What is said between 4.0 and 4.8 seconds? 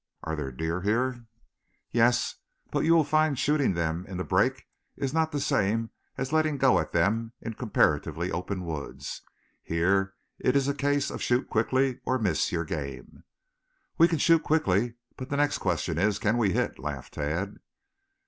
in the brake